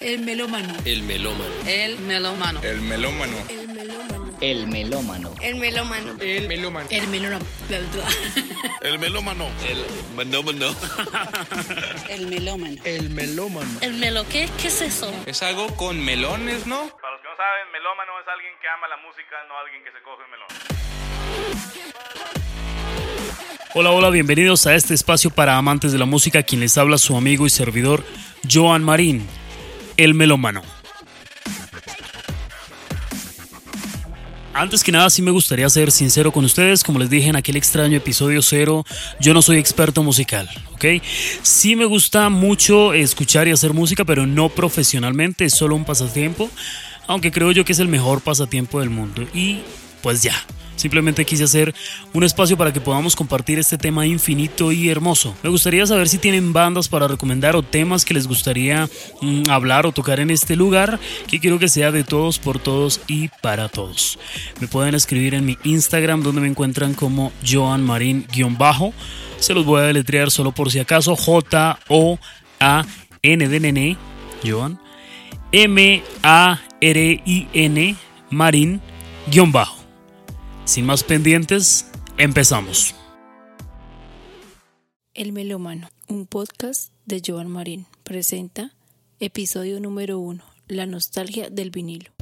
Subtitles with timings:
[0.00, 0.74] El melómano.
[0.86, 1.44] El melómano.
[1.66, 2.60] El melómano.
[2.62, 3.36] El melómano.
[3.50, 4.30] El melómano.
[4.40, 5.34] El melómano.
[5.42, 6.10] El melómano.
[6.18, 6.88] El melómano.
[6.88, 7.42] El melómano.
[8.80, 9.50] El melómano.
[9.60, 10.74] El melómano.
[12.08, 12.76] El melómano.
[12.82, 13.68] El melómano.
[13.82, 14.48] ¿El melo qué?
[14.58, 15.12] ¿Qué es eso?
[15.26, 16.78] Es algo con melones, ¿no?
[16.98, 19.92] Para los que no saben, melómano es alguien que ama la música, no alguien que
[19.92, 20.48] se coge un melón.
[23.74, 27.16] Hola, hola, bienvenidos a este espacio para amantes de la música, quien les habla su
[27.18, 28.02] amigo y servidor
[28.50, 29.28] Joan Marín,
[30.04, 30.62] el melómano.
[34.52, 36.82] Antes que nada, sí me gustaría ser sincero con ustedes.
[36.82, 38.84] Como les dije en aquel extraño episodio cero,
[39.20, 40.84] yo no soy experto musical, ¿ok?
[41.42, 46.50] Sí me gusta mucho escuchar y hacer música, pero no profesionalmente, es solo un pasatiempo.
[47.06, 49.26] Aunque creo yo que es el mejor pasatiempo del mundo.
[49.32, 49.60] Y
[50.02, 50.34] pues ya.
[50.80, 51.74] Simplemente quise hacer
[52.14, 55.36] un espacio para que podamos compartir este tema infinito y hermoso.
[55.42, 58.88] Me gustaría saber si tienen bandas para recomendar o temas que les gustaría
[59.20, 63.02] mm, hablar o tocar en este lugar, que quiero que sea de todos, por todos
[63.08, 64.18] y para todos.
[64.58, 68.94] Me pueden escribir en mi Instagram donde me encuentran como Joan Marín-bajo.
[69.38, 71.14] Se los voy a deletrear solo por si acaso.
[71.14, 72.18] J-O-A-N
[73.48, 73.98] de nene,
[74.42, 74.80] Joan.
[75.52, 75.96] M-A-R-I-N,
[78.30, 79.79] Marín-bajo.
[80.70, 81.84] Sin más pendientes,
[82.16, 82.94] empezamos.
[85.14, 88.70] El Melómano, un podcast de Joan Marín, presenta
[89.18, 92.12] episodio número uno, la nostalgia del vinilo.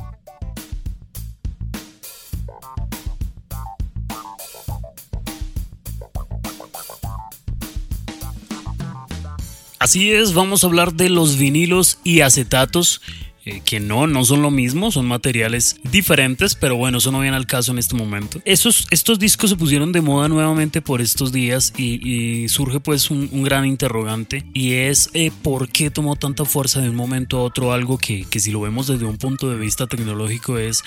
[9.78, 13.02] Así es, vamos a hablar de los vinilos y acetatos
[13.48, 17.34] eh, que no, no son lo mismo, son materiales diferentes, pero bueno, eso no viene
[17.34, 18.42] al caso en este momento.
[18.44, 23.28] Estos, estos discos se pusieron de moda nuevamente por estos días y, surge pues un,
[23.32, 27.42] un, gran interrogante y es eh, por qué tomó tanta fuerza de un momento a
[27.42, 30.82] otro algo que, que si lo vemos desde un punto de vista tecnológico es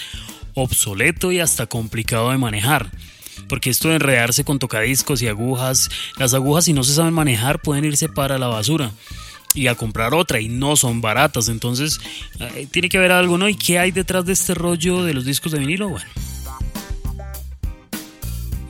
[0.53, 2.91] obsoleto y hasta complicado de manejar
[3.47, 7.59] porque esto de enredarse con tocadiscos y agujas, las agujas si no se saben manejar
[7.62, 8.91] pueden irse para la basura
[9.53, 11.50] y a comprar otra y no son baratas.
[11.50, 12.00] Entonces,
[12.39, 13.50] eh, tiene que haber algo, ¿no?
[13.50, 15.89] ¿Y qué hay detrás de este rollo de los discos de vinilo?
[15.89, 16.06] Bueno.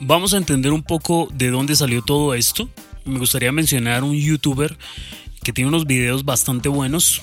[0.00, 2.68] Vamos a entender un poco de dónde salió todo esto.
[3.04, 4.76] Me gustaría mencionar un youtuber
[5.42, 7.22] que tiene unos videos bastante buenos.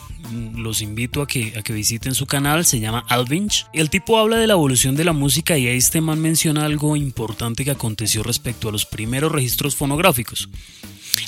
[0.56, 3.66] Los invito a que, a que visiten su canal, se llama Alvinch.
[3.74, 7.66] El tipo habla de la evolución de la música y este man menciona algo importante
[7.66, 10.50] que aconteció respecto a los primeros registros fonográficos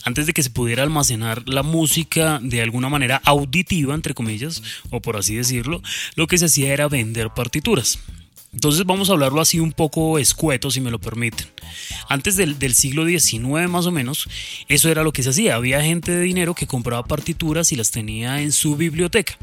[0.04, 5.02] antes de que se pudiera almacenar la música de alguna manera auditiva, entre comillas, o
[5.02, 5.82] por así decirlo,
[6.16, 8.00] lo que se hacía era vender partituras.
[8.54, 11.48] Entonces vamos a hablarlo así un poco escueto, si me lo permiten.
[12.10, 14.28] Antes del, siglo XIX más o menos,
[14.68, 15.56] eso era lo que se hacía.
[15.56, 19.38] Había gente de dinero que compraba partituras y las tenía en su biblioteca.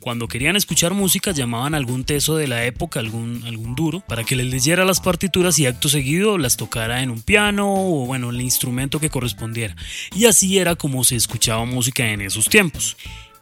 [0.00, 4.24] Cuando querían escuchar música llamaban a algún teso de la época, algún, algún duro, para
[4.24, 8.30] que les leyera las partituras y acto seguido las tocara en un piano o bueno,
[8.30, 9.76] el instrumento que correspondiera.
[10.16, 12.96] Y así era como se escuchaba música en esos tiempos.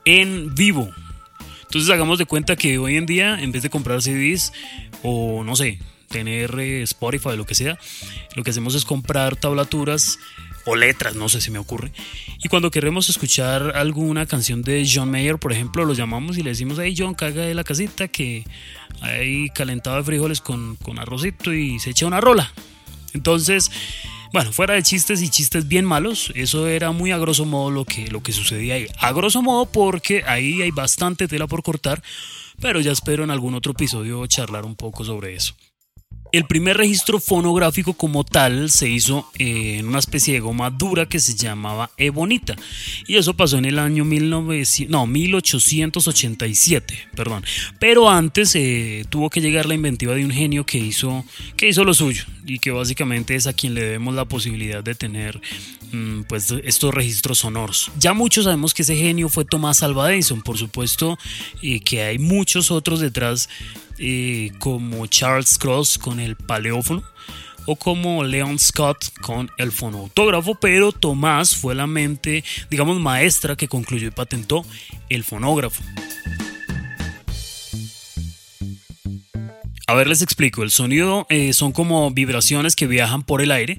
[0.04, 0.90] En vivo,
[1.66, 4.52] entonces hagamos de cuenta que hoy en día, en vez de comprar CDs
[5.02, 5.78] o no sé,
[6.08, 7.78] tener Spotify o lo que sea,
[8.34, 10.18] lo que hacemos es comprar tablaturas
[10.64, 11.92] o letras, no sé si me ocurre.
[12.42, 16.50] Y cuando queremos escuchar alguna canción de John Mayer, por ejemplo, lo llamamos y le
[16.50, 18.44] decimos, hey John, caga de la casita que
[19.00, 22.52] hay calentado de frijoles con, con arrocito y se echa una rola.
[23.14, 23.70] Entonces,
[24.36, 27.86] bueno, fuera de chistes y chistes bien malos, eso era muy a grosso modo lo
[27.86, 28.86] que, lo que sucedía ahí.
[28.98, 32.02] A grosso modo porque ahí hay bastante tela por cortar,
[32.60, 35.54] pero ya espero en algún otro episodio charlar un poco sobre eso.
[36.36, 41.18] El primer registro fonográfico como tal se hizo en una especie de goma dura que
[41.18, 42.54] se llamaba Ebonita
[43.06, 47.42] y eso pasó en el año 1900, no, 1887, perdón.
[47.78, 51.24] Pero antes eh, tuvo que llegar la inventiva de un genio que hizo,
[51.56, 54.94] que hizo lo suyo y que básicamente es a quien le debemos la posibilidad de
[54.94, 55.40] tener
[55.92, 57.90] mm, pues estos registros sonoros.
[57.98, 61.18] Ya muchos sabemos que ese genio fue Tomás Alva Edison, por supuesto,
[61.62, 63.48] y que hay muchos otros detrás
[63.98, 67.02] eh, como Charles Cross con el paleófono
[67.66, 73.68] o como Leon Scott con el fonautógrafo, pero Tomás fue la mente, digamos, maestra que
[73.68, 74.64] concluyó y patentó
[75.08, 75.82] el fonógrafo.
[79.88, 80.64] A ver, les explico.
[80.64, 83.78] El sonido eh, son como vibraciones que viajan por el aire.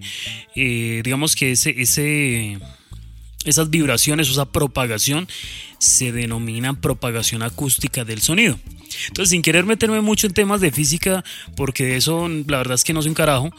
[0.56, 2.60] Eh, digamos que ese, ese,
[3.50, 5.28] esas vibraciones, esa propagación,
[5.80, 8.60] se denomina propagación acústica del sonido.
[9.08, 11.24] Entonces, sin querer meterme mucho en temas de física,
[11.56, 13.52] porque de eso la verdad es que no sé un carajo,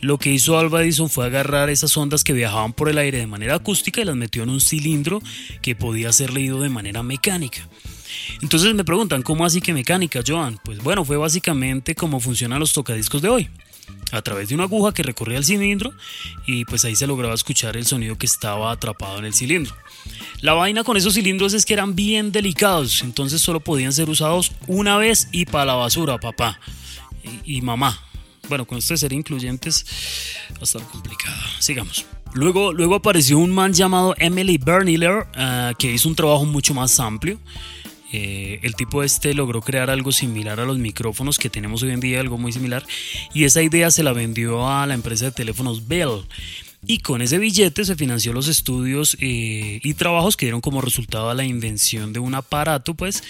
[0.00, 3.26] lo que hizo Alva Edison fue agarrar esas ondas que viajaban por el aire de
[3.26, 5.22] manera acústica y las metió en un cilindro
[5.60, 7.68] que podía ser leído de manera mecánica.
[8.42, 10.58] Entonces me preguntan, ¿cómo así que mecánica, Joan?
[10.64, 13.48] Pues bueno, fue básicamente como funcionan los tocadiscos de hoy.
[14.12, 15.92] A través de una aguja que recorría el cilindro
[16.46, 19.74] y pues ahí se lograba escuchar el sonido que estaba atrapado en el cilindro.
[20.40, 24.52] La vaina con esos cilindros es que eran bien delicados, entonces solo podían ser usados
[24.66, 26.60] una vez y para la basura, papá
[27.44, 27.98] y, mamá.
[28.48, 29.86] Bueno, con esto de ser incluyentes
[30.52, 31.40] va a estar complicado.
[31.58, 32.04] Sigamos.
[32.34, 36.98] Luego, luego apareció un man llamado Emily Berniller ah, que hizo un trabajo mucho más
[36.98, 37.38] amplio.
[38.12, 42.00] Eh, el tipo este logró crear algo similar a los micrófonos que tenemos hoy en
[42.00, 42.84] día, algo muy similar,
[43.32, 46.22] y esa idea se la vendió a la empresa de teléfonos Bell.
[46.84, 51.32] Y con ese billete se financió los estudios eh, y trabajos que dieron como resultado
[51.32, 53.22] la invención de un aparato, pues,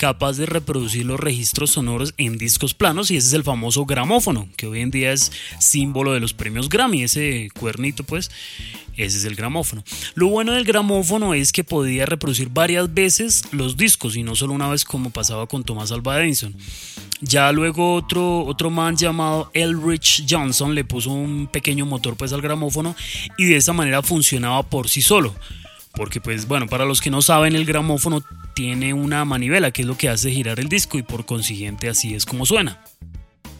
[0.00, 4.48] capaz de reproducir los registros sonoros en discos planos y ese es el famoso gramófono,
[4.56, 8.30] que hoy en día es símbolo de los premios Grammy, ese cuernito pues,
[8.96, 9.84] ese es el gramófono.
[10.14, 14.54] Lo bueno del gramófono es que podía reproducir varias veces los discos y no solo
[14.54, 16.56] una vez como pasaba con Thomas Alva Edison.
[17.20, 22.40] Ya luego otro, otro man llamado Elrich Johnson le puso un pequeño motor pues al
[22.40, 22.96] gramófono
[23.36, 25.34] y de esa manera funcionaba por sí solo.
[25.92, 28.22] Porque pues bueno, para los que no saben, el gramófono
[28.54, 32.14] tiene una manivela que es lo que hace girar el disco y por consiguiente así
[32.14, 32.82] es como suena.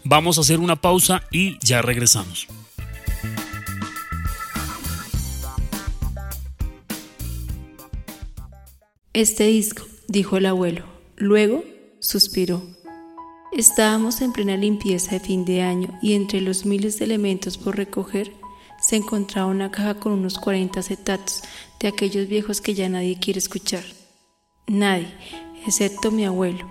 [0.04, 2.46] Vamos a hacer una pausa y ya regresamos.
[9.12, 10.84] Este disco, dijo el abuelo.
[11.16, 11.64] Luego
[11.98, 12.62] suspiró.
[13.52, 17.76] Estábamos en plena limpieza de fin de año y entre los miles de elementos por
[17.76, 18.32] recoger
[18.80, 21.42] se encontraba una caja con unos 40 acetatos
[21.78, 23.84] de aquellos viejos que ya nadie quiere escuchar.
[24.66, 25.08] Nadie,
[25.66, 26.70] excepto mi abuelo.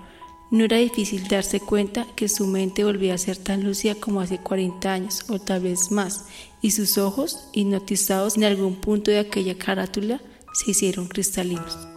[0.50, 4.38] No era difícil darse cuenta que su mente volvía a ser tan lúcida como hace
[4.38, 6.26] 40 años o tal vez más,
[6.60, 10.20] y sus ojos, hipnotizados en algún punto de aquella carátula,
[10.52, 11.89] se hicieron cristalinos.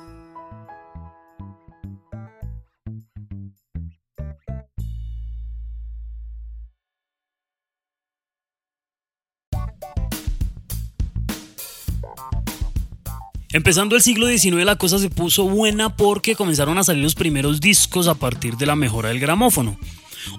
[13.54, 17.62] Empezando el siglo XIX la cosa se puso buena porque comenzaron a salir los primeros
[17.62, 19.78] discos a partir de la mejora del gramófono.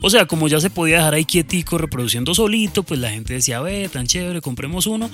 [0.01, 3.61] O sea, como ya se podía dejar ahí quietico reproduciendo solito, pues la gente decía,
[3.61, 5.11] ve, tan chévere, compremos uno.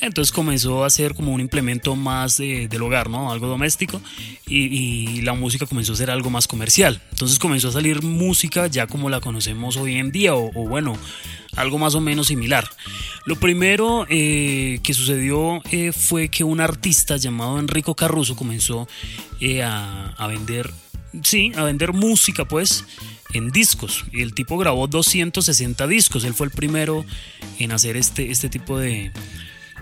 [0.00, 3.30] Entonces comenzó a ser como un implemento más del hogar, ¿no?
[3.30, 4.00] Algo doméstico.
[4.46, 7.02] Y, la música comenzó a ser algo más comercial.
[7.10, 10.96] Entonces comenzó a salir música ya como la conocemos hoy en día, o, bueno,
[11.56, 12.68] algo más o menos similar.
[13.26, 18.88] Lo primero eh, que sucedió eh, fue que un artista llamado Enrico Caruso comenzó
[19.40, 20.72] eh, a, a vender,
[21.22, 22.84] sí, a vender música, pues
[23.32, 24.04] en discos.
[24.12, 26.24] Y el tipo grabó 260 discos.
[26.24, 27.04] Él fue el primero
[27.58, 29.12] en hacer este, este tipo de,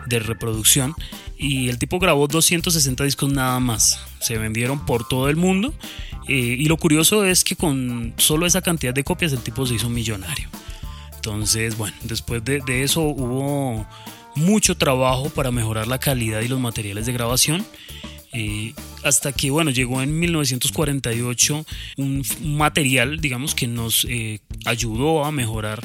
[0.07, 0.95] de reproducción.
[1.37, 4.01] Y el tipo grabó 260 discos nada más.
[4.21, 5.75] Se vendieron por todo el mundo.
[6.27, 9.75] Eh, y lo curioso es que con solo esa cantidad de copias el tipo se
[9.75, 10.49] hizo millonario.
[11.15, 13.87] Entonces, bueno, después de, de eso hubo
[14.35, 17.67] mucho trabajo para mejorar la calidad y los materiales de grabación.
[18.33, 21.65] Eh, hasta que bueno llegó en 1948
[21.97, 25.83] un material digamos que nos eh, ayudó a mejorar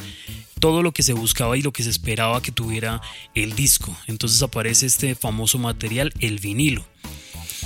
[0.63, 3.01] todo lo que se buscaba y lo que se esperaba que tuviera
[3.36, 3.94] el disco.
[4.07, 6.86] Entonces aparece este famoso material el vinilo.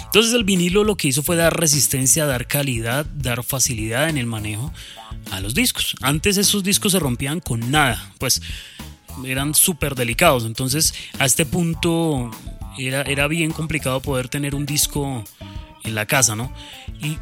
[0.05, 4.25] Entonces el vinilo lo que hizo fue dar resistencia dar calidad dar facilidad en el
[4.25, 4.73] manejo
[5.29, 5.95] a los discos.
[6.01, 8.41] Antes esos discos se rompían con nada pues
[9.25, 10.45] eran súper delicados.
[10.45, 12.31] Entonces a este punto
[12.77, 15.23] era, bien complicado poder tener un disco
[15.83, 16.51] en la casa, ¿no?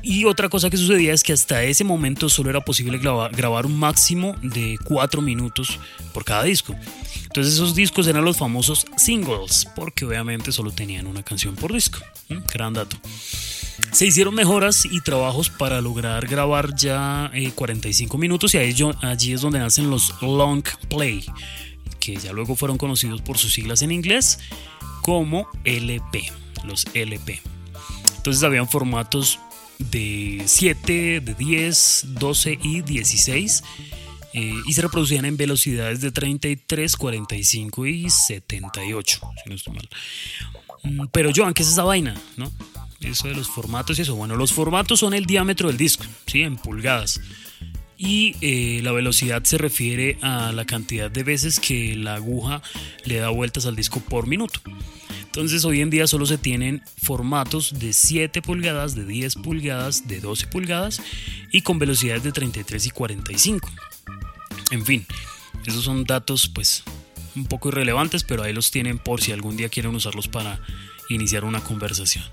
[0.02, 3.78] Y, otra cosa que sucedía es que hasta ese momento solo era posible grabar, un
[3.78, 5.80] máximo de cuatro minutos
[6.14, 6.76] por cada disco.
[7.24, 12.00] Entonces esos discos eran los famosos singles, porque obviamente solo tenían una canción por disco.
[12.54, 12.98] Gran dato.
[13.92, 19.42] Se hicieron mejoras y trabajos para lograr grabar ya 45 eh, minutos y allí es
[19.42, 21.26] donde nacen los long play,
[22.00, 24.40] que ya luego fueron conocidos por sus siglas en inglés
[25.06, 26.32] como LP,
[26.64, 27.40] los LP.
[28.18, 29.40] Entonces habían formatos
[29.78, 33.64] de 7, de 10, 12 y 16
[34.34, 39.90] eh, y se reproducían en velocidades de 33, 45 y 78, si no estoy mal.
[40.82, 42.20] Mm, pero Joan, ¿qué es esa vaina?
[42.36, 42.52] ¿No?
[43.00, 44.16] Eso de los formatos y eso.
[44.16, 46.42] Bueno, los formatos son el diámetro del disco, ¿sí?
[46.42, 47.22] En pulgadas.
[47.96, 52.64] Y eh, la velocidad se refiere a la cantidad de veces que la aguja
[53.04, 54.62] le da vueltas al disco por minuto.
[55.36, 60.22] Entonces hoy en día solo se tienen formatos de 7 pulgadas, de 10 pulgadas, de
[60.22, 61.02] 12 pulgadas
[61.52, 63.70] y con velocidades de 33 y 45.
[64.72, 65.06] En fin,
[65.66, 66.86] esos son datos pues
[67.36, 70.62] un poco irrelevantes, pero ahí los tienen por si algún día quieren usarlos para
[71.10, 72.24] iniciar una conversación.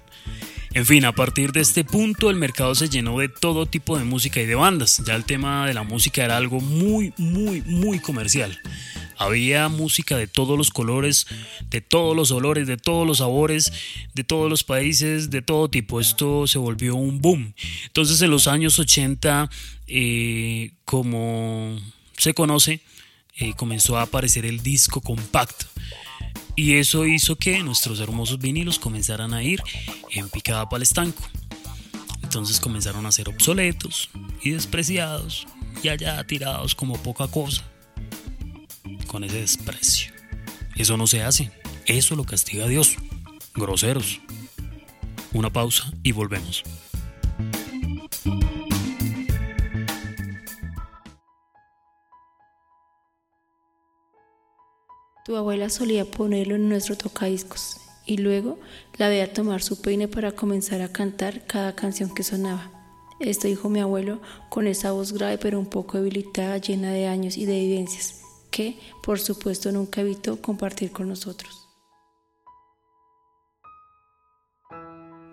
[0.73, 4.05] En fin, a partir de este punto el mercado se llenó de todo tipo de
[4.05, 5.03] música y de bandas.
[5.05, 8.61] Ya el tema de la música era algo muy, muy, muy comercial.
[9.23, 11.29] Había música de todos los colores,
[11.71, 13.73] de todos los olores, de todos los sabores,
[14.15, 16.01] de todos los países, de todo tipo.
[16.01, 17.55] Esto se volvió un boom.
[17.87, 19.49] Entonces en los años 80,
[19.87, 21.79] eh, como
[22.19, 22.81] se conoce,
[23.37, 25.67] eh, comenzó a aparecer el disco compacto.
[26.57, 29.63] Y eso hizo que nuestros hermosos vinilos comenzaran a ir
[30.11, 31.23] en picada para estanco.
[32.25, 34.11] Entonces comenzaron a ser obsoletos
[34.43, 35.47] y despreciados
[35.81, 37.72] y allá tirados como poca cosa.
[39.13, 40.13] Con ese desprecio.
[40.75, 41.53] Eso no se hace.
[41.85, 42.97] Eso lo castiga Dios.
[43.55, 44.23] Groseros.
[45.35, 46.65] Una pausa y volvemos.
[55.27, 57.77] Tu abuela solía ponerlo en nuestro tocadiscos
[58.07, 58.59] y luego
[58.97, 62.71] la veía tomar su peine para comenzar a cantar cada canción que sonaba.
[63.21, 67.37] Esto dijo mi abuelo con esa voz grave pero un poco debilitada, llena de años
[67.37, 68.22] y de evidencias,
[68.53, 71.63] que por supuesto nunca evitó compartir con nosotros.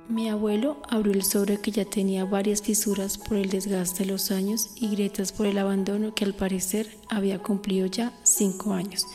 [0.09, 4.31] Mi abuelo abrió el sobre que ya tenía varias fisuras por el desgaste de los
[4.31, 9.05] años y grietas por el abandono que al parecer había cumplido ya cinco años.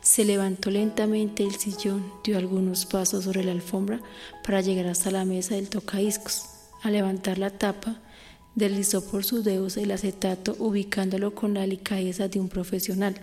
[0.00, 4.00] Se levantó lentamente el sillón, dio algunos pasos sobre la alfombra
[4.44, 6.42] para llegar hasta la mesa del tocadiscos.
[6.82, 8.00] Al levantar la tapa,
[8.56, 13.14] deslizó por sus dedos el acetato ubicándolo con la delicadeza de un profesional.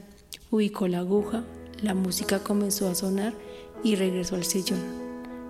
[0.51, 1.44] Ubicó la aguja,
[1.84, 3.34] la música comenzó a sonar
[3.84, 4.79] y regresó al sillón.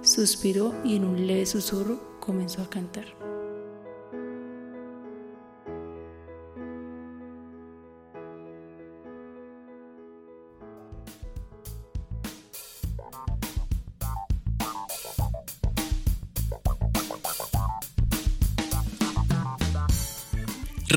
[0.01, 3.19] Suspiró y en un leve susurro comenzó a cantar.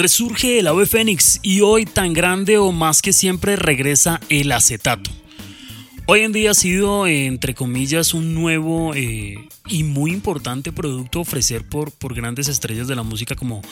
[0.02, 5.12] Resurge el ave fénix y hoy tan grande o más que siempre regresa el acetato.
[6.06, 9.37] Hoy en día ha sido, entre comillas, un nuevo eh,
[9.68, 13.62] y muy importante producto ofrecer por, por grandes estrellas de la música como,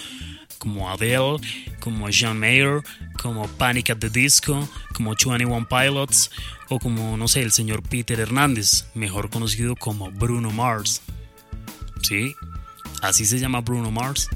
[0.59, 1.39] como Adele,
[1.81, 2.85] como John Mayer,
[3.21, 6.31] como Panic at the Disco, como 21 Pilots
[6.69, 11.03] o como, no sé, el señor Peter Hernández, mejor conocido como Bruno Mars.
[12.03, 12.37] ¿Sí?
[13.03, 14.29] Así se llama Bruno Mars.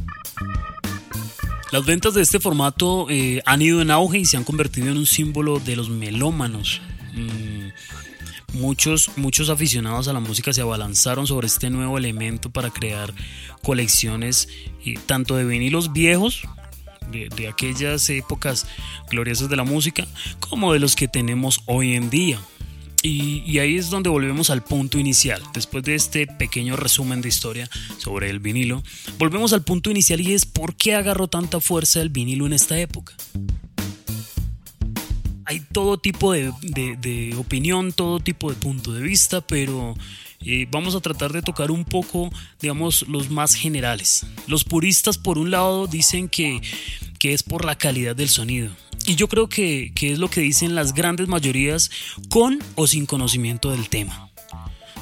[1.74, 4.96] Las ventas de este formato eh, han ido en auge y se han convertido en
[4.96, 6.80] un símbolo de los melómanos.
[7.14, 13.12] Mm, muchos, muchos aficionados a la música se abalanzaron sobre este nuevo elemento para crear
[13.60, 14.48] colecciones
[14.86, 16.42] eh, tanto de vinilos viejos,
[17.10, 18.68] de, de aquellas épocas
[19.10, 20.06] gloriosas de la música,
[20.38, 22.38] como de los que tenemos hoy en día.
[23.06, 25.42] Y, ahí es donde volvemos al punto inicial.
[25.52, 27.68] Después de este pequeño resumen de historia
[27.98, 28.82] sobre el vinilo,
[29.18, 32.80] volvemos al punto inicial y es por qué agarró tanta fuerza el vinilo en esta
[32.80, 33.12] época.
[35.44, 39.94] Hay todo tipo de, opinión, todo tipo de punto de vista, pero
[40.40, 42.30] eh, vamos a tratar de tocar un poco,
[42.62, 44.24] digamos, los más generales.
[44.46, 46.62] Los puristas, por un lado, dicen que,
[47.18, 48.70] que es por la calidad del sonido
[49.06, 51.90] y yo creo que, es lo que dicen las grandes mayorías
[52.30, 54.30] con o sin conocimiento del tema.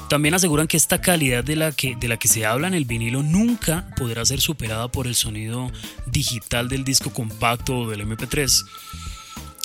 [0.09, 2.85] También aseguran que esta calidad de la que, de la que se habla en el
[2.85, 5.71] vinilo nunca podrá ser superada por el sonido
[6.05, 8.65] digital del disco compacto o del MP3.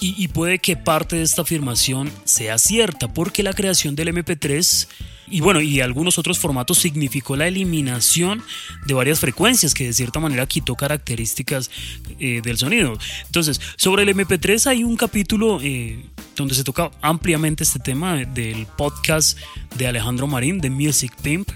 [0.01, 4.87] Y, puede que parte de esta afirmación sea cierta, porque la creación del MP3
[5.31, 8.43] y bueno, y algunos otros formatos significó la eliminación
[8.87, 11.71] de varias frecuencias que de cierta manera quitó características
[12.19, 12.97] eh, del sonido.
[13.27, 16.03] Entonces, sobre el MP3 hay un capítulo eh,
[16.37, 19.39] donde se toca ampliamente este tema del podcast
[19.77, 21.51] de Alejandro Marín, de Music Pimp.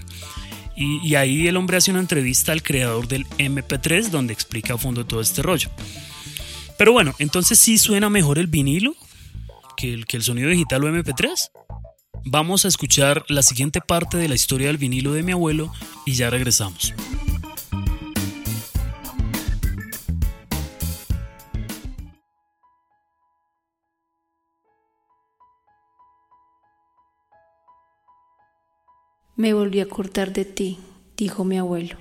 [0.75, 4.77] Y, y ahí el hombre hace una entrevista al creador del MP3 donde explica a
[4.77, 5.69] fondo todo este rollo.
[6.77, 8.95] Pero bueno, entonces sí suena mejor el vinilo
[9.77, 11.51] que el, que el sonido digital o MP3.
[12.25, 15.71] Vamos a escuchar la siguiente parte de la historia del vinilo de mi abuelo
[16.05, 16.93] y ya regresamos.
[29.35, 30.77] Me volví a cortar de ti,
[31.17, 31.97] dijo mi abuelo.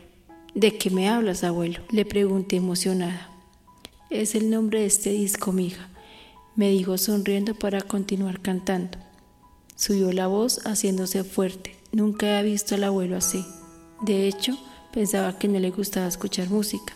[0.55, 1.81] ¿De qué me hablas, abuelo?
[1.91, 3.32] Le pregunté emocionada.
[4.13, 5.89] Es el nombre de este disco, mija,
[6.55, 8.99] me dijo sonriendo para continuar cantando.
[9.75, 11.75] Subió la voz haciéndose fuerte.
[11.93, 13.43] Nunca había visto al abuelo así.
[14.03, 14.59] De hecho,
[14.93, 16.93] pensaba que no le gustaba escuchar música,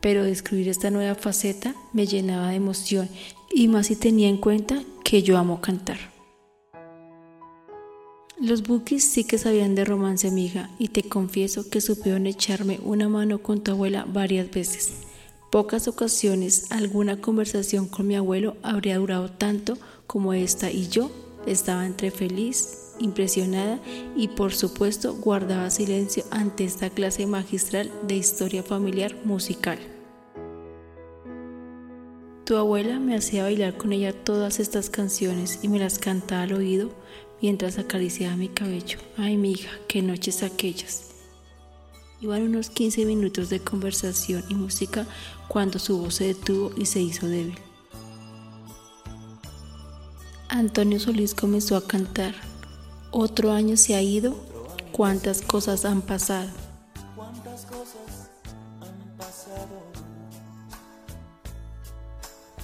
[0.00, 3.08] pero descubrir esta nueva faceta me llenaba de emoción
[3.54, 5.98] y más si tenía en cuenta que yo amo cantar.
[8.40, 13.08] Los bookies sí que sabían de romance, amiga, y te confieso que supieron echarme una
[13.08, 15.04] mano con tu abuela varias veces.
[15.50, 21.10] Pocas ocasiones alguna conversación con mi abuelo habría durado tanto como esta y yo
[21.46, 23.78] estaba entre feliz, impresionada
[24.14, 29.78] y por supuesto guardaba silencio ante esta clase magistral de historia familiar musical.
[32.44, 36.52] Tu abuela me hacía bailar con ella todas estas canciones y me las cantaba al
[36.52, 36.90] oído
[37.40, 38.98] mientras acariciaba mi cabello.
[39.16, 41.17] Ay, mi hija, qué noches aquellas.
[42.20, 45.06] Iban unos 15 minutos de conversación y música
[45.46, 47.58] cuando su voz se detuvo y se hizo débil.
[50.48, 52.34] Antonio Solís comenzó a cantar.
[53.12, 54.34] Otro año se ha ido,
[54.92, 56.50] cuántas cosas han pasado.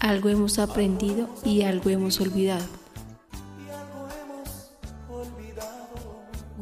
[0.00, 2.83] Algo hemos aprendido y algo hemos olvidado.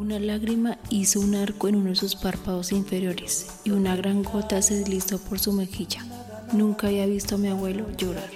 [0.03, 4.61] Una lágrima hizo un arco en uno de sus párpados inferiores y una gran gota
[4.61, 6.05] se deslizó por su mejilla.
[6.53, 8.29] Nunca había visto a mi abuelo llorar.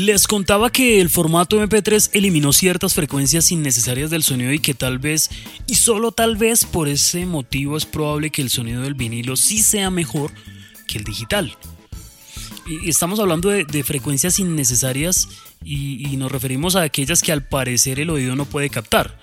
[0.00, 4.98] Les contaba que el formato MP3 eliminó ciertas frecuencias innecesarias del sonido y que tal
[4.98, 5.28] vez,
[5.66, 9.58] y solo tal vez por ese motivo es probable que el sonido del vinilo sí
[9.58, 10.32] sea mejor
[10.88, 11.54] que el digital.
[12.86, 15.28] Estamos hablando de, frecuencias innecesarias
[15.62, 19.18] y, y, nos referimos a aquellas que al parecer el oído no puede captar.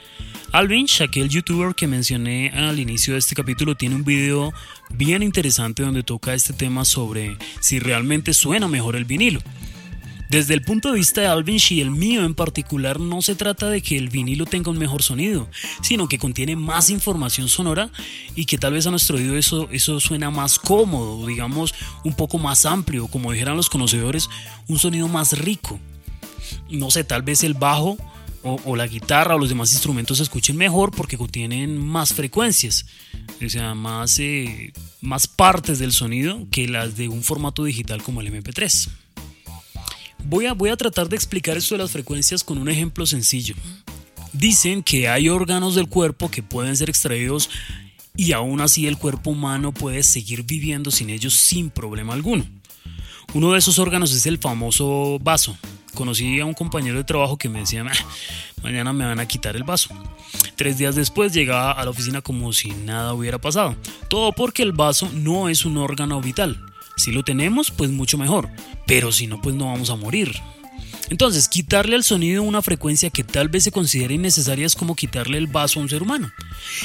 [0.51, 4.53] Alvin, aquel youtuber que mencioné al inicio de este capítulo, tiene un video
[4.91, 9.41] bien interesante donde toca este tema sobre si realmente suena mejor el vinilo.
[10.29, 13.69] Desde el punto de vista de Alvin y el mío en particular, no se trata
[13.69, 15.49] de que el vinilo tenga un mejor sonido,
[15.81, 17.89] sino que contiene más información sonora
[18.35, 22.39] y que tal vez a nuestro oído eso, eso suena más cómodo, digamos un poco
[22.39, 24.29] más amplio, como dijeran los conocedores,
[24.67, 25.79] un sonido más rico.
[26.69, 27.97] No sé, tal vez el bajo
[28.43, 32.85] o, la guitarra o los demás instrumentos se escuchen mejor porque contienen más frecuencias,
[33.43, 38.21] o sea, más, eh, más partes del sonido que las de un formato digital como
[38.21, 38.89] el MP3.
[40.25, 43.55] Voy a, voy a tratar de explicar esto de las frecuencias con un ejemplo sencillo.
[44.33, 47.49] Dicen que hay órganos del cuerpo que pueden ser extraídos
[48.15, 52.45] y aún así el cuerpo humano puede seguir viviendo sin ellos sin problema alguno.
[53.33, 55.57] Uno de esos órganos es el famoso vaso.
[55.93, 57.85] Conocí a un compañero de trabajo que me decía,
[58.61, 59.89] mañana me van a quitar el vaso.
[60.55, 63.75] Tres días después llegaba a la oficina como si nada hubiera pasado.
[64.09, 66.66] Todo porque el vaso no es un órgano vital.
[66.97, 68.49] Si lo tenemos, pues mucho mejor,
[68.85, 70.35] pero si no, pues no vamos a morir.
[71.09, 75.37] Entonces, quitarle al sonido una frecuencia que tal vez se considere innecesaria es como quitarle
[75.37, 76.31] el vaso a un ser humano.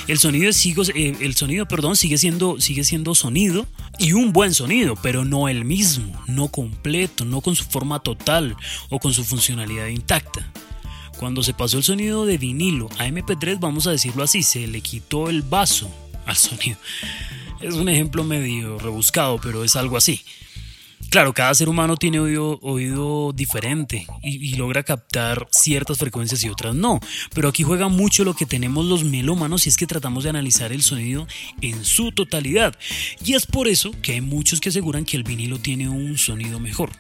[0.06, 3.66] El sonido, sigue, eh, el sonido perdón, sigue, siendo, sigue siendo sonido
[3.98, 8.56] y un buen sonido, pero no el mismo, no completo, no con su forma total
[8.90, 10.52] o con su funcionalidad intacta.
[11.18, 14.82] Cuando se pasó el sonido de vinilo a MP3, vamos a decirlo así, se le
[14.82, 15.90] quitó el vaso
[16.26, 16.78] al sonido.
[17.62, 20.20] Es un ejemplo medio rebuscado, pero es algo así.
[21.10, 26.98] Claro, cada ser humano tiene oído, diferente y, logra captar ciertas frecuencias y otras no.
[27.34, 30.72] Pero aquí juega mucho lo que tenemos los melómanos y es que tratamos de analizar
[30.72, 31.28] el sonido
[31.60, 32.74] en su totalidad.
[33.24, 36.58] Y es por eso que hay muchos que aseguran que el vinilo tiene un sonido
[36.58, 36.90] mejor.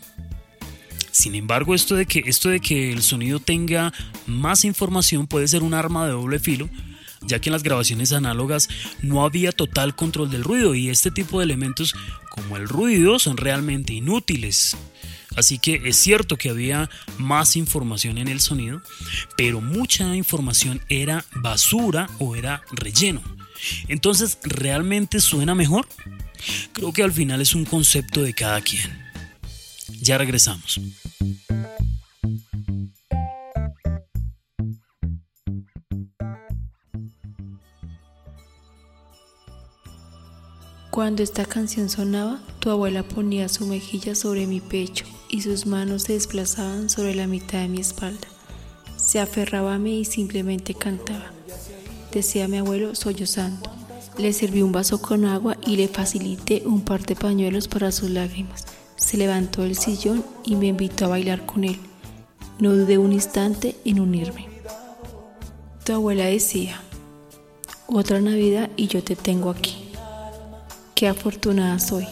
[1.10, 3.92] Sin embargo, esto de que, esto de que el sonido tenga
[4.26, 6.68] más información puede ser un arma de doble filo
[7.26, 8.68] ya que en las grabaciones análogas
[9.00, 11.94] no había total control del ruido y este tipo de elementos
[12.30, 14.76] como el ruido son realmente inútiles.
[15.36, 18.82] Así que es cierto que había más información en el sonido,
[19.36, 23.22] pero mucha información era basura o era relleno.
[23.88, 25.88] Entonces, ¿realmente suena mejor?
[26.72, 29.02] Creo que al final es un concepto de cada quien.
[30.00, 30.80] Ya regresamos.
[40.92, 46.02] Cuando esta canción sonaba, tu abuela ponía su mejilla sobre mi pecho y sus manos
[46.02, 48.28] se desplazaban sobre la mitad de mi espalda.
[48.98, 51.32] Se aferraba a mí y simplemente cantaba.
[52.12, 53.70] Decía mi abuelo sollozando.
[54.18, 58.10] Le serví un vaso con agua y le facilité un par de pañuelos para sus
[58.10, 58.66] lágrimas.
[58.96, 61.78] Se levantó del sillón y me invitó a bailar con él.
[62.58, 64.46] No dudé un instante en unirme.
[65.86, 66.82] Tu abuela decía,
[67.86, 69.81] otra Navidad y yo te tengo aquí.
[71.02, 72.06] Qué afortunada soy.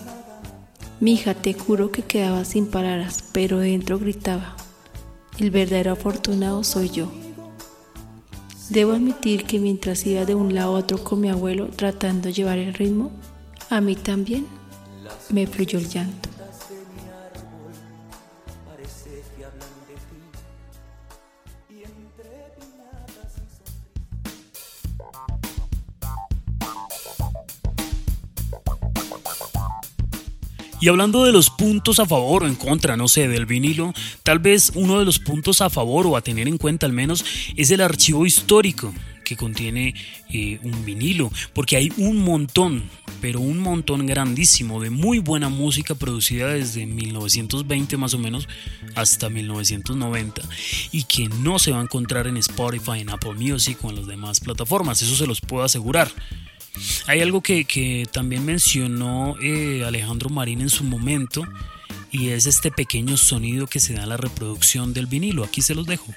[0.98, 4.56] Mi hija, te juro que quedaba sin palabras, pero dentro gritaba,
[5.38, 7.08] el verdadero afortunado soy yo.
[8.68, 12.32] Debo admitir que mientras iba de un lado a otro con mi abuelo tratando de
[12.32, 13.12] llevar el ritmo,
[13.68, 14.44] a mí también
[15.28, 16.29] me fluyó el llanto.
[30.80, 34.38] Y hablando de los puntos a favor o en contra, no sé, del vinilo, tal
[34.38, 37.22] vez uno de los puntos a favor o a tener en cuenta al menos
[37.54, 38.94] es el archivo histórico
[39.30, 39.94] que contiene
[40.30, 42.82] eh, un vinilo, porque hay un montón,
[43.20, 48.48] pero un montón grandísimo de muy buena música producida desde 1920 más o menos
[48.96, 50.42] hasta 1990
[50.90, 54.06] y que no se va a encontrar en Spotify, en Apple Music o en las
[54.06, 56.10] demás plataformas, eso se los puedo asegurar.
[57.06, 61.42] Hay algo que, también mencionó eh, Alejandro Marín en su momento
[62.10, 65.44] y es este pequeño sonido que se da en la reproducción del vinilo.
[65.44, 66.12] Aquí se los dejo.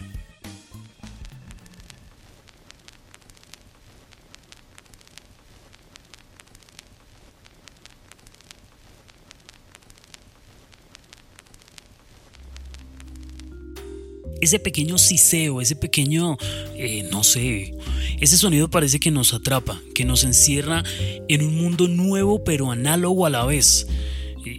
[14.43, 16.37] Ese pequeño siseo, ese pequeño,
[16.75, 17.73] eh, no sé,
[18.19, 20.83] ese sonido parece que nos atrapa, que nos encierra
[21.27, 23.87] en un mundo nuevo pero análogo a la vez.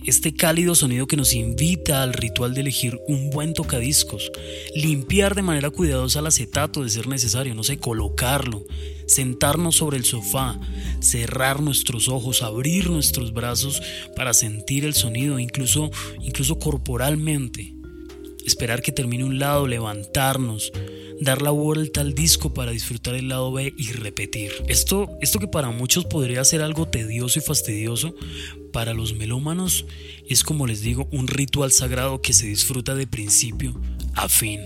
[0.06, 4.32] Este cálido sonido que nos invita al ritual de elegir un buen tocadiscos,
[4.74, 8.64] limpiar de manera cuidadosa el acetato de ser necesario, no sé, colocarlo,
[9.06, 10.58] sentarnos sobre el sofá,
[11.00, 13.82] cerrar nuestros ojos, abrir nuestros brazos
[14.16, 15.90] para sentir el sonido, incluso,
[16.22, 17.73] incluso corporalmente
[18.44, 20.72] esperar que termine un lado, levantarnos,
[21.20, 24.52] dar la vuelta al disco para disfrutar el lado B y repetir.
[24.68, 28.14] Esto, esto que para muchos podría ser algo tedioso y fastidioso,
[28.72, 29.87] para los melómanos
[30.28, 33.80] es como les digo un ritual sagrado que se disfruta de principio
[34.14, 34.61] a fin.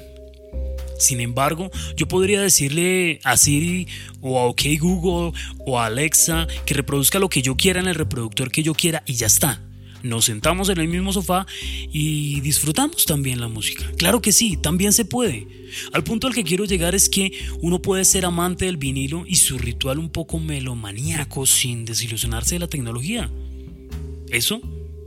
[0.99, 3.87] Sin embargo, yo podría decirle a Siri
[4.21, 7.95] o a OK Google o a Alexa que reproduzca lo que yo quiera en el
[7.95, 9.68] reproductor que yo quiera y ya está
[10.03, 11.47] nos sentamos en el mismo sofá
[11.93, 13.85] y disfrutamos también la música.
[13.97, 15.47] Claro que sí, también se puede.
[15.93, 19.37] Al punto al que quiero llegar es que uno puede ser amante del vinilo y
[19.37, 23.31] su ritual un poco melomaníaco sin desilusionarse de la tecnología.
[24.31, 24.61] Eso,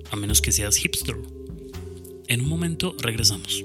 [0.10, 1.16] a menos que seas hipster.
[2.28, 3.64] En un momento regresamos.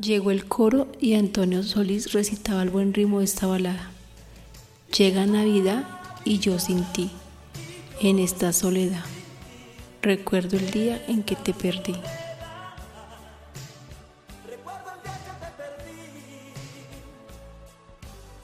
[0.00, 3.90] Llegó el coro y Antonio Solís recitaba el buen ritmo de esta balada.
[4.96, 5.93] Llega Navidad
[6.24, 7.10] y yo sin ti,
[8.00, 9.04] en esta soledad.
[10.02, 11.94] Recuerdo el día en que te perdí.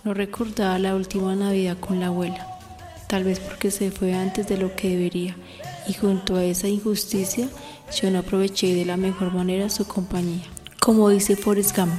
[0.05, 2.47] No recordaba la última Navidad con la abuela,
[3.07, 5.37] tal vez porque se fue antes de lo que debería
[5.87, 7.49] y junto a esa injusticia
[7.95, 10.45] yo no aproveché de la mejor manera su compañía.
[10.81, 11.93] Como dice Forrest Gump,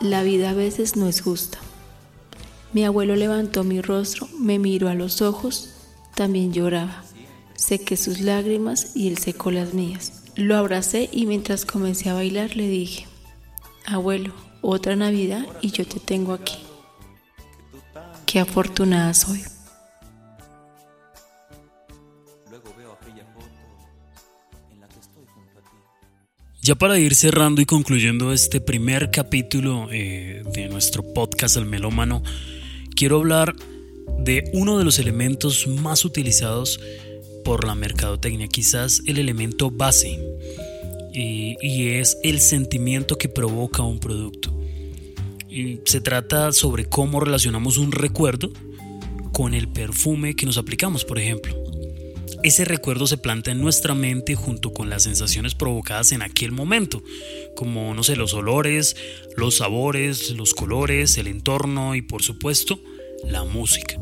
[0.00, 1.58] la vida a veces no es justa.
[2.72, 5.70] Mi abuelo levantó mi rostro, me miró a los ojos,
[6.14, 7.02] también lloraba.
[7.54, 10.24] Sequé sus lágrimas y él secó las mías.
[10.36, 13.06] Lo abracé y mientras comencé a bailar le dije,
[13.86, 16.58] abuelo, otra Navidad y yo te tengo aquí.
[18.26, 19.42] Qué afortunada soy.
[26.68, 32.22] Ya para ir cerrando y concluyendo este primer capítulo eh, de nuestro podcast El Melómano,
[32.98, 33.54] quiero hablar
[34.18, 36.80] de uno de los elementos más utilizados
[37.44, 40.18] por la mercadotecnia, quizás el elemento base,
[41.14, 44.52] y, es el sentimiento que provoca un producto.
[45.84, 48.50] Se trata sobre cómo relacionamos un recuerdo
[49.32, 51.67] con el perfume que nos aplicamos, por ejemplo.
[52.42, 57.02] Ese recuerdo se planta en nuestra mente junto con las sensaciones provocadas en aquel momento,
[57.54, 58.96] como, no sé, los olores,
[59.36, 62.80] los sabores, los colores, el entorno y, por supuesto,
[63.24, 63.96] la música.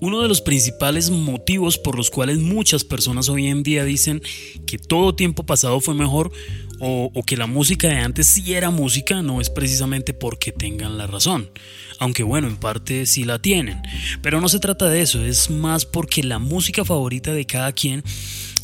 [0.00, 4.22] Uno de los principales motivos por los cuales muchas personas hoy en día dicen
[4.66, 6.32] que todo tiempo pasado fue mejor
[6.80, 11.06] o, que la música de antes sí era música no es precisamente porque tengan la
[11.06, 11.50] razón,
[11.98, 13.80] aunque bueno, en parte sí la tienen,
[14.22, 18.02] pero no se trata de eso, es más porque la música favorita de cada quien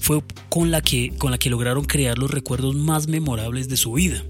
[0.00, 3.92] fue con la que, con la que lograron crear los recuerdos más memorables de su
[3.92, 4.22] vida.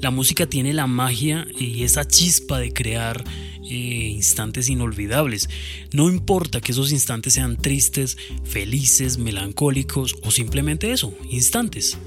[0.00, 3.22] La música tiene la magia y esa chispa de crear
[3.68, 5.48] eh, instantes inolvidables.
[5.92, 11.98] No importa que esos instantes sean tristes, felices, melancólicos o simplemente eso, instantes.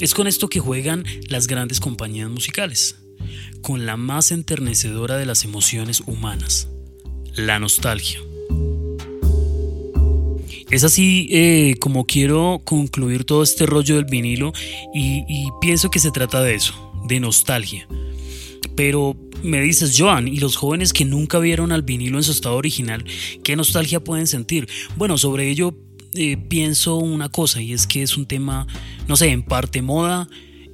[0.00, 2.96] Es con esto que juegan las grandes compañías musicales,
[3.62, 6.68] con la más enternecedora de las emociones humanas,
[7.34, 8.20] la nostalgia.
[10.70, 14.52] Es así eh, como quiero concluir todo este rollo del vinilo
[14.94, 17.88] y, y pienso que se trata de eso, de nostalgia.
[18.76, 22.56] Pero me dices, Joan, ¿y los jóvenes que nunca vieron al vinilo en su estado
[22.56, 23.04] original,
[23.42, 24.68] qué nostalgia pueden sentir?
[24.96, 25.74] Bueno, sobre ello
[26.18, 28.66] eh, pienso una cosa y es que es un tema,
[29.06, 30.28] no sé, en parte moda,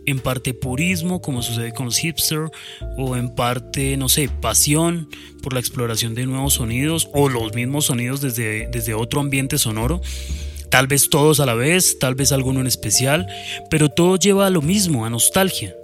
[0.06, 2.50] en parte purismo, como sucede con los hipster,
[2.96, 5.08] o en parte, no sé, pasión
[5.42, 10.00] por la exploración de nuevos sonidos o los mismos sonidos desde, desde otro ambiente sonoro.
[10.70, 13.26] Tal vez todos a la vez, tal vez alguno en especial,
[13.70, 15.74] pero todo lleva a lo mismo, a nostalgia.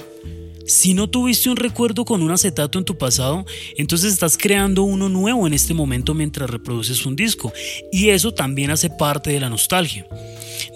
[0.70, 3.44] Si no tuviste un recuerdo con un acetato en tu pasado,
[3.76, 7.52] entonces estás creando uno nuevo en este momento mientras reproduces un disco.
[7.90, 10.06] Y eso también hace parte de la nostalgia.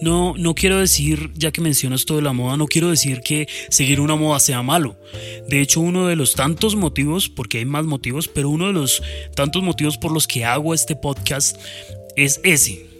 [0.03, 3.47] No, no quiero decir, ya que mencionas todo de la moda, no quiero decir que
[3.71, 4.99] seguir una moda sea malo.
[5.49, 9.01] De hecho, uno de los tantos motivos, porque hay más motivos, pero uno de los
[9.37, 11.57] tantos motivos por los que hago este podcast
[12.17, 12.94] es ese,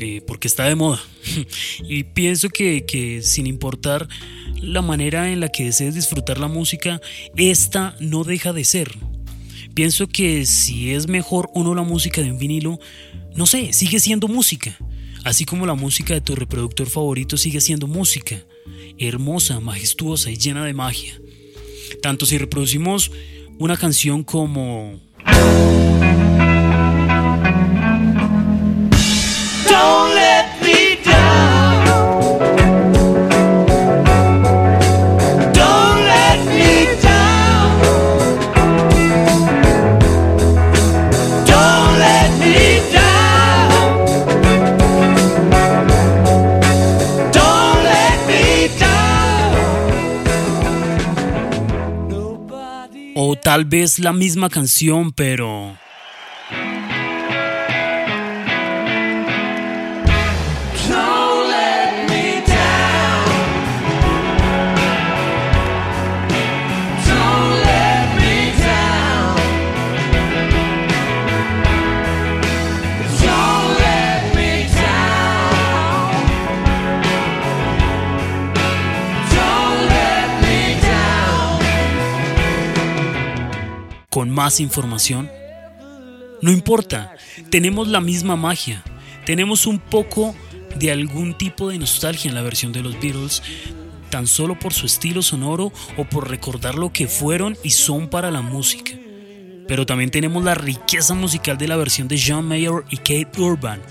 [0.00, 1.00] eh, porque está de moda.
[1.88, 4.08] y pienso que, que sin importar
[4.60, 7.00] la manera en la que desees disfrutar la música,
[7.36, 8.96] esta no deja de ser.
[9.74, 12.78] Pienso que si es mejor o no la música de un vinilo,
[13.36, 14.76] no sé, sigue siendo música.
[15.24, 18.42] Así como la música de tu reproductor favorito sigue siendo música,
[18.98, 21.20] hermosa, majestuosa y llena de magia.
[22.02, 23.10] Tanto si reproducimos
[23.58, 25.00] una canción como...
[53.48, 55.74] tal vez la misma canción, pero...
[84.30, 85.30] más información?
[86.40, 87.14] No importa,
[87.50, 88.84] tenemos la misma magia,
[89.26, 90.34] tenemos un poco
[90.76, 93.42] de algún tipo de nostalgia en la versión de los Beatles,
[94.10, 98.30] tan solo por su estilo sonoro o por recordar lo que fueron y son para
[98.30, 98.92] la música.
[99.66, 103.82] Pero también tenemos la riqueza musical de la versión de John Mayer y Kate Urban.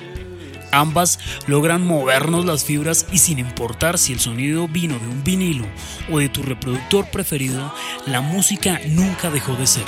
[0.71, 5.65] Ambas logran movernos las fibras y sin importar si el sonido vino de un vinilo
[6.12, 7.73] o de tu reproductor preferido,
[8.06, 9.86] la música nunca dejó de ser.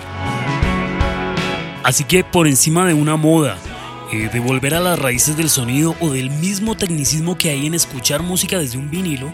[1.84, 3.58] Así que por encima de una moda,
[4.12, 7.76] eh, de volver a las raíces del sonido o del mismo tecnicismo que hay en
[7.76, 9.32] escuchar música desde un vinilo,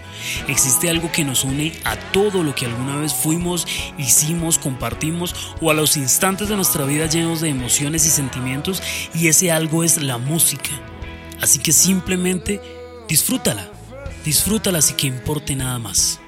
[0.49, 3.65] existe algo que nos une a todo lo que alguna vez fuimos,
[3.97, 9.29] hicimos, compartimos o a los instantes de nuestra vida llenos de emociones y sentimientos y
[9.29, 10.71] ese algo es la música.
[11.41, 12.61] Así que simplemente
[13.07, 13.69] disfrútala,
[14.25, 16.19] disfrútala así que importe nada más.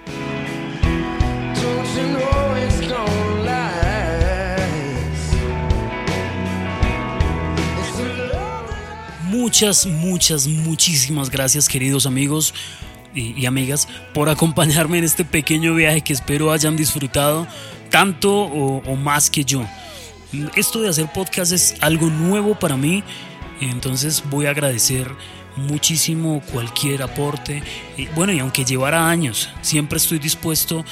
[9.48, 12.54] Muchas, muchas, muchísimas gracias queridos amigos
[13.16, 17.48] y, amigas por acompañarme en este pequeño viaje que espero hayan disfrutado
[17.90, 19.66] tanto o, o más que yo.
[20.58, 23.06] Esto de hacer podcast es algo nuevo para mí,
[23.62, 25.10] entonces voy a agradecer
[25.56, 27.64] muchísimo cualquier aporte.
[28.16, 30.84] bueno, y aunque llevara años, siempre estoy dispuesto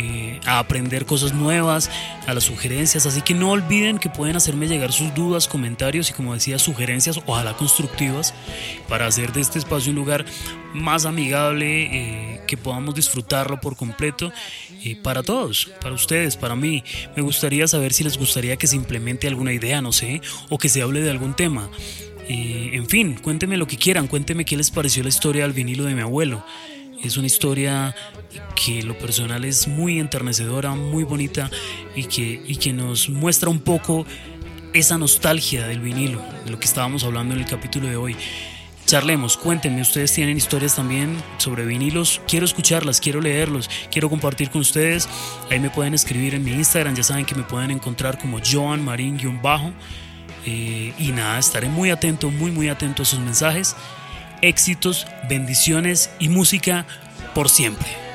[0.00, 1.90] eh, a aprender cosas nuevas,
[2.28, 3.04] a las sugerencias.
[3.04, 7.20] Así que no olviden que pueden hacerme llegar sus dudas, comentarios y como decía, sugerencias,
[7.26, 8.32] ojalá constructivas,
[8.88, 10.24] para hacer de este espacio un lugar
[10.72, 14.30] más amigable, eh, que podamos disfrutarlo por completo
[14.84, 16.84] eh, para todos, para ustedes, para mí.
[17.16, 20.68] Me gustaría saber si les gustaría que se implemente alguna idea, no sé, o que
[20.68, 21.68] se hable de algún tema.
[22.28, 25.94] en fin, cuéntenme lo que quieran, cuéntenme qué les pareció la historia del vinilo de
[25.96, 26.44] mi abuelo.
[27.02, 27.94] Es una historia
[28.54, 31.50] que lo personal es muy enternecedora, muy bonita
[31.94, 34.06] y que, y que nos muestra un poco
[34.72, 38.16] esa nostalgia del vinilo, de lo que estábamos hablando en el capítulo de hoy.
[38.86, 44.62] Charlemos, cuéntenme, ustedes tienen historias también sobre vinilos, quiero escucharlas, quiero leerlos, quiero compartir con
[44.62, 45.08] ustedes.
[45.50, 48.82] Ahí me pueden escribir en mi Instagram, ya saben que me pueden encontrar como Joan
[48.82, 49.72] Marín-bajo.
[50.46, 53.76] Eh, y nada, estaré muy atento, muy, muy atento a sus mensajes
[54.42, 56.86] éxitos, bendiciones y música
[57.34, 58.07] por siempre.